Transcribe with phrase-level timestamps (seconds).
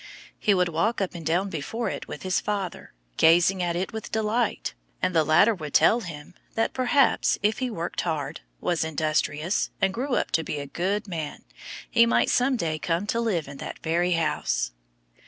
[0.39, 4.11] He would walk up and down before it with his father, gazing at it with
[4.11, 9.69] delight, and the latter would tell him that perhaps if he worked hard, was industrious,
[9.79, 11.43] and grew up to be a good man,
[11.87, 14.71] he might some day come to live in that very house.